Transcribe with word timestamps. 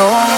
No 0.00 0.29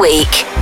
week. 0.00 0.57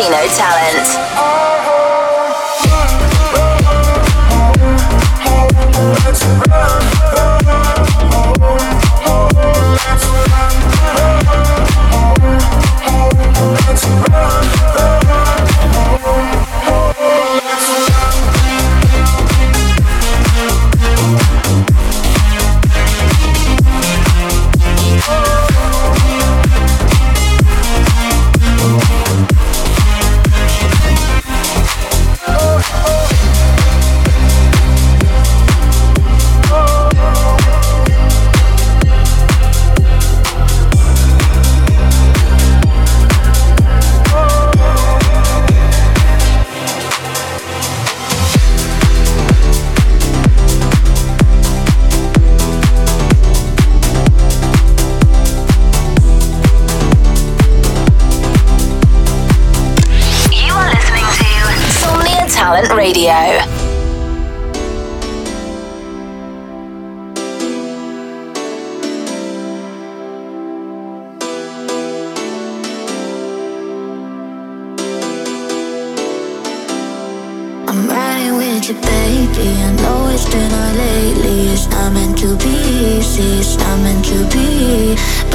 Latino 0.00 0.26
talent. 0.34 1.09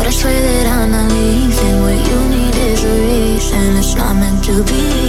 But 0.06 0.14
I 0.14 0.18
swear 0.18 0.40
that 0.40 0.68
I'm 0.68 0.92
not 0.92 1.12
leaving. 1.12 1.82
What 1.82 1.98
you 2.08 2.20
need 2.30 2.56
is 2.56 2.84
a 2.84 2.94
reason. 3.10 3.76
It's 3.76 3.96
not 3.96 4.16
meant 4.16 4.46
to 4.46 4.64
be 4.64 5.05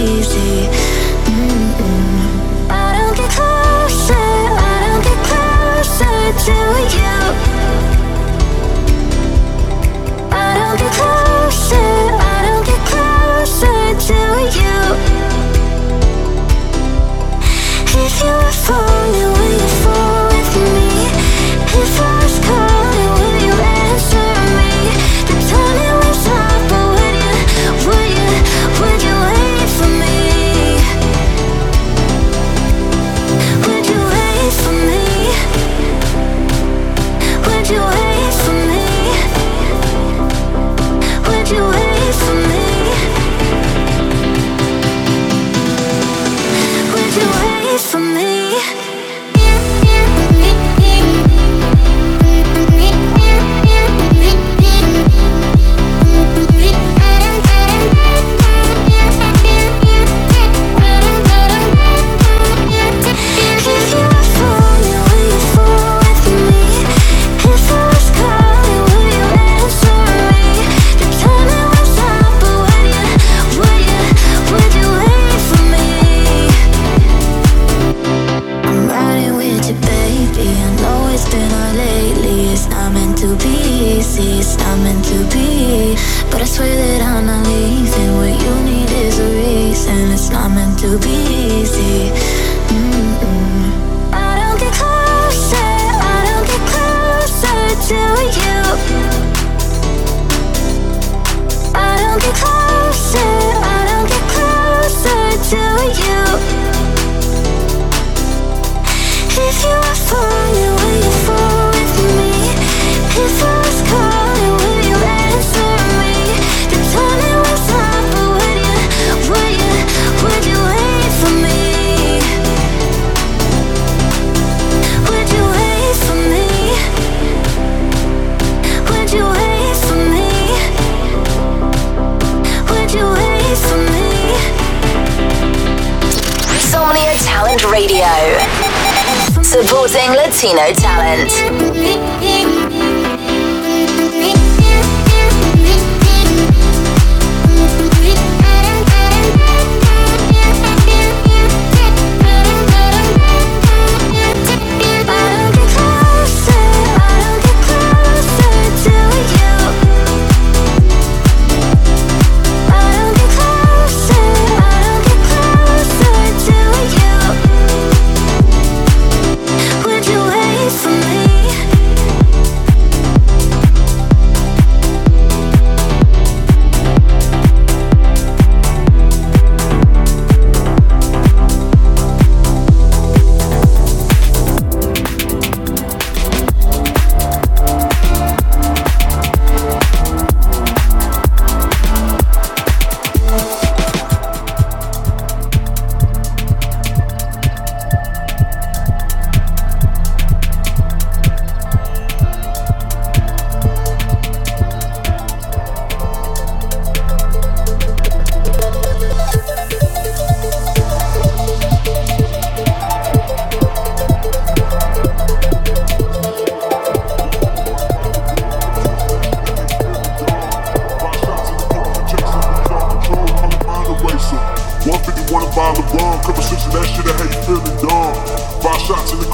Latino 140.37 140.71
talent. 140.71 141.46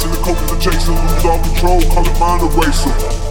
shots 0.00 0.04
in 0.04 0.10
the 0.10 0.24
coke 0.24 0.40
with 0.40 0.50
the 0.50 0.70
chaser. 0.70 0.92
Lose 0.92 1.24
all 1.24 1.42
control, 1.42 1.80
call 1.92 2.06
it 2.06 2.20
mind 2.20 2.42
eraser. 2.42 2.90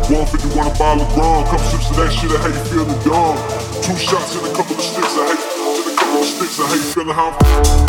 151 0.09 0.67
a 0.67 0.77
bottle 0.77 1.05
of 1.05 1.17
rum, 1.17 1.43
couple 1.45 1.59
sips 1.59 1.89
of 1.89 1.95
that 1.97 2.11
shit, 2.11 2.31
I 2.31 2.41
hate 2.41 2.55
you 2.55 2.65
feeling 2.65 2.99
dumb. 3.05 3.38
Two 3.81 3.97
shots 3.97 4.35
in 4.35 4.45
a 4.45 4.53
couple 4.55 4.75
of 4.75 4.81
sticks, 4.81 5.17
I 5.17 5.25
hate 5.29 5.39
you 5.39 5.97
feeling 5.97 6.23
sticks, 6.23 6.59
I 6.59 6.67
hate 6.69 6.93
feeling 6.93 7.15
how 7.15 7.31
I'm 7.31 7.88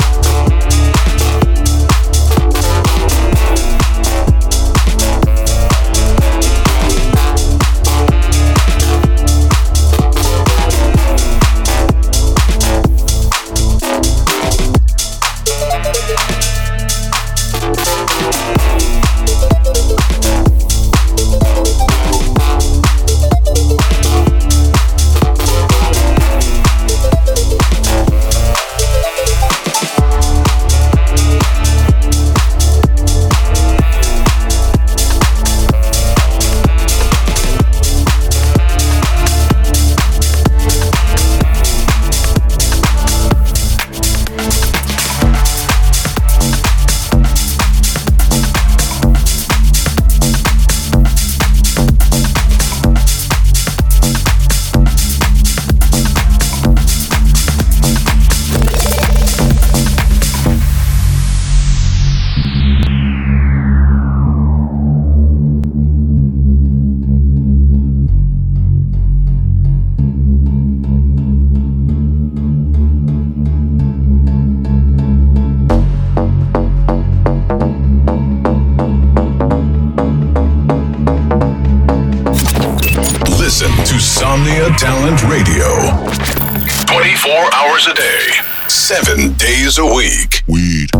a 89.81 89.95
week. 89.95 90.43
Weed. 90.47 91.00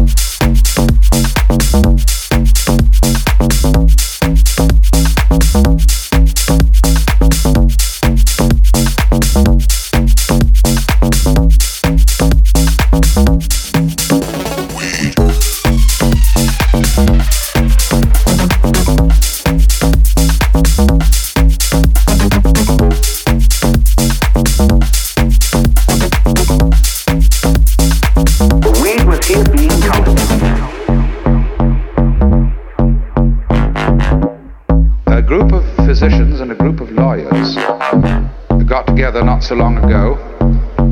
Together 39.11 39.27
not 39.27 39.43
so 39.43 39.57
long 39.57 39.77
ago 39.79 40.15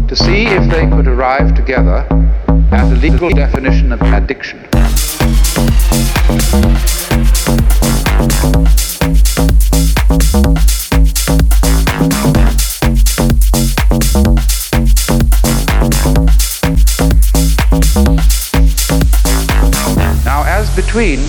to 0.09 0.17
see 0.17 0.47
if 0.47 0.69
they 0.69 0.89
could 0.89 1.07
arrive 1.07 1.55
together 1.55 2.05
at 2.73 2.93
a 2.93 2.97
legal 2.97 3.31
definition 3.31 3.93
of 3.93 4.01
addiction. 4.03 4.59
Now, 20.25 20.43
as 20.43 20.75
between 20.75 21.21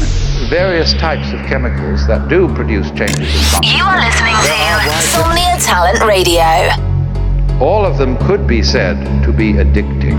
various 0.49 0.93
types 0.93 1.31
of 1.33 1.39
chemicals 1.45 2.07
that 2.07 2.27
do 2.29 2.51
produce 2.55 2.89
changes 2.89 3.19
in 3.19 3.43
function, 3.51 3.77
You 3.77 3.83
are 3.83 3.99
listening 3.99 4.33
to 4.33 4.58
Somnia 4.79 5.57
Talent 5.65 6.01
Radio. 6.03 6.41
all 7.59 7.85
of 7.85 7.97
them 7.97 8.17
could 8.25 8.47
be 8.47 8.63
said 8.63 8.95
to 9.25 9.33
be 9.33 9.51
addicting 9.53 10.17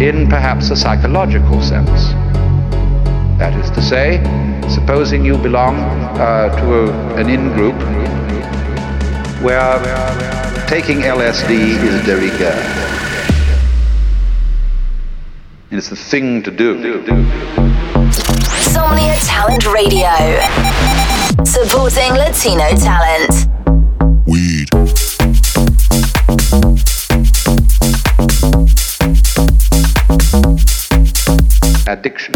in 0.00 0.28
perhaps 0.28 0.70
a 0.70 0.76
psychological 0.76 1.62
sense. 1.62 2.10
That 3.38 3.54
is 3.54 3.70
to 3.70 3.80
say, 3.80 4.18
supposing 4.68 5.24
you 5.24 5.38
belong 5.38 5.76
uh, 5.76 6.48
to 6.58 6.90
a, 6.90 7.14
an 7.14 7.30
in 7.30 7.52
group 7.52 7.76
where 9.40 9.78
taking 10.66 10.98
LSD 11.02 11.50
is 11.50 12.04
de 12.04 12.16
rigueur. 12.16 12.50
And 15.70 15.78
it's 15.78 15.90
the 15.90 15.96
thing 15.96 16.42
to 16.42 16.50
do. 16.50 16.76
Somnia 18.74 19.16
Talent 19.24 19.64
Radio. 19.66 21.13
Supporting 21.44 22.14
Latino 22.14 22.68
talent. 22.76 23.48
Weed. 24.26 24.68
Addiction. 31.86 32.33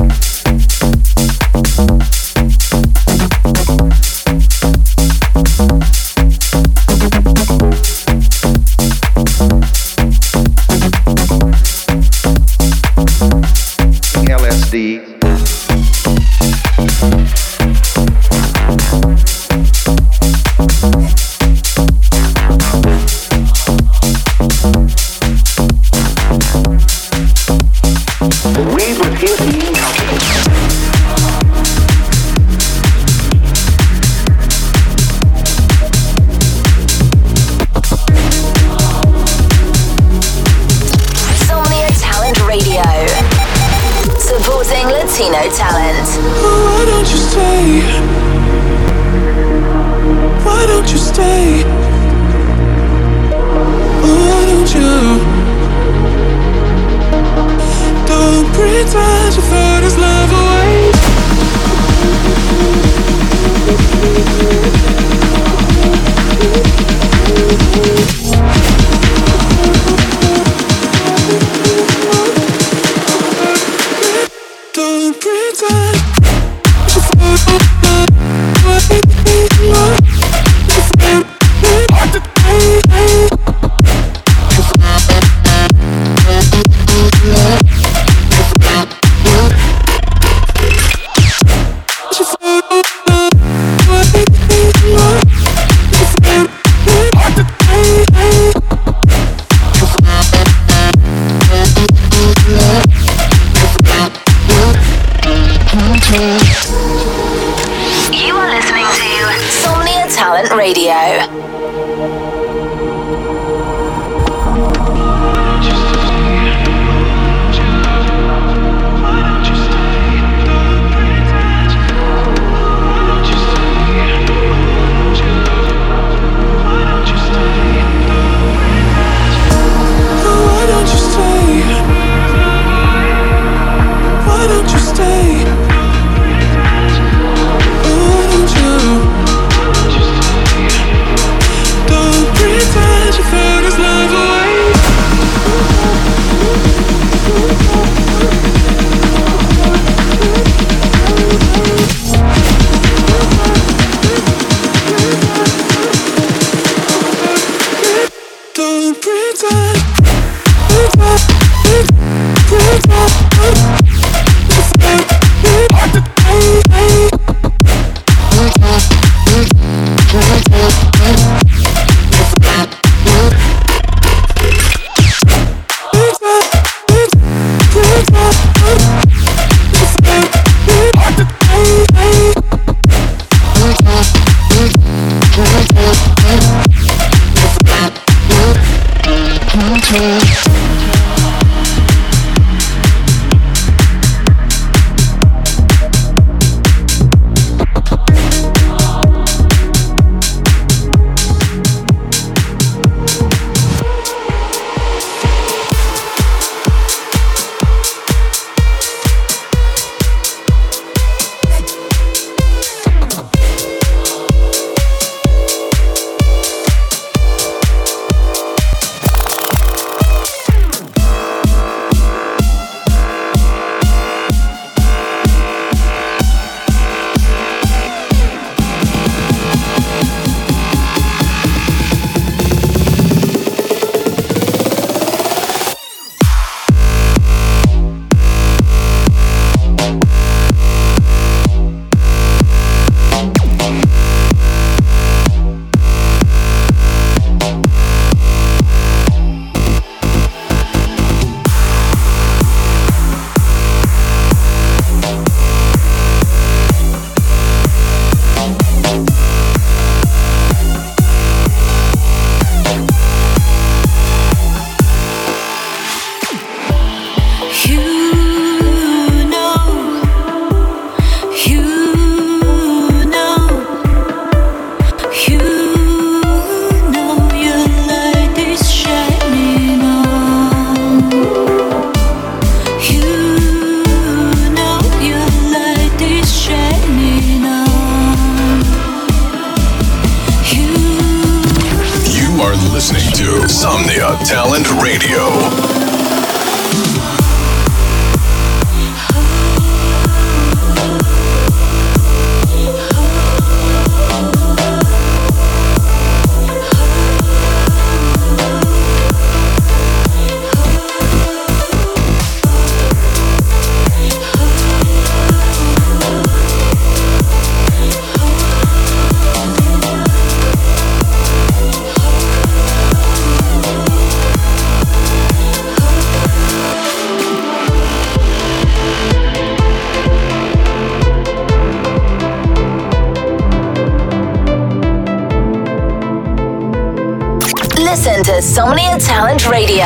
Somnia 338.48 338.96
Talent 338.98 339.46
Radio. 339.46 339.84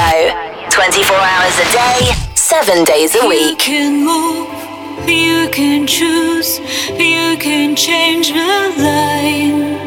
24 0.70 1.16
hours 1.16 1.58
a 1.58 1.64
day, 1.72 2.12
7 2.36 2.84
days 2.84 3.16
a 3.16 3.26
week. 3.26 3.50
You 3.50 3.56
can 3.56 4.04
move, 4.04 4.46
you 5.08 5.48
can 5.50 5.84
choose, 5.84 6.60
you 6.90 7.36
can 7.38 7.74
change 7.74 8.28
the 8.28 8.72
line. 8.78 9.80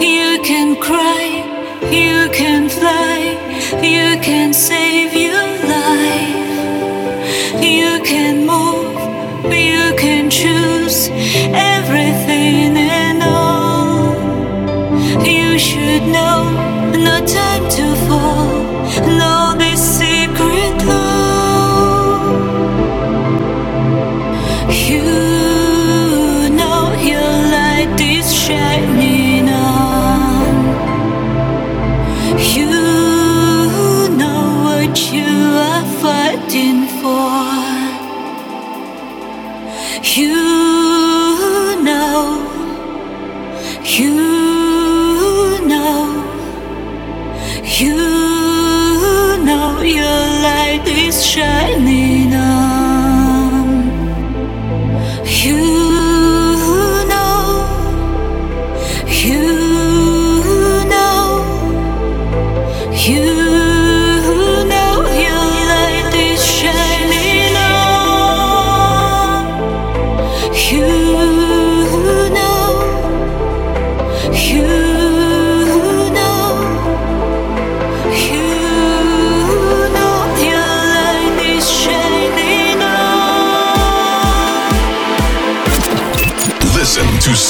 You 0.00 0.40
can 0.42 0.76
cry, 0.80 1.44
you 1.92 2.30
can 2.30 2.70
fly, 2.70 3.36
you 3.82 4.18
can 4.22 4.54
save 4.54 4.83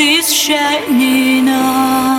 ты 0.00 0.22
с 0.22 0.32
Шанином. 0.32 2.09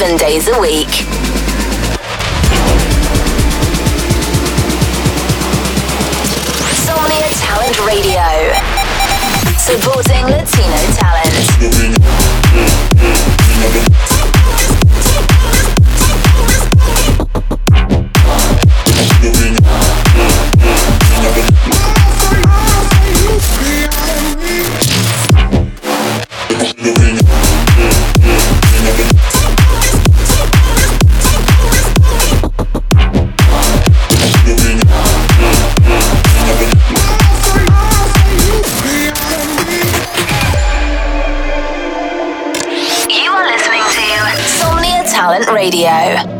seven 0.00 0.16
days 0.16 0.48
a 0.48 0.58
week. 0.58 0.88
Somnia 6.80 7.28
Talent 7.36 7.78
Radio, 7.84 8.24
supporting 9.58 10.24
Latino 10.24 10.80
talent. 10.96 11.36
Radio. 45.70 46.39